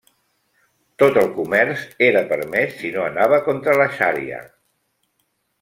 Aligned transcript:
Tot 1.03 1.19
el 1.23 1.29
comerç 1.35 1.83
era 2.07 2.25
permès 2.33 2.75
si 2.81 2.93
no 2.97 3.07
anava 3.11 3.41
contra 3.51 3.79
la 3.85 3.89
xaria. 3.99 4.45